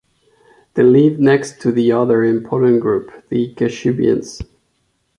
[0.73, 4.41] They live next to the other important group, the Kashubians.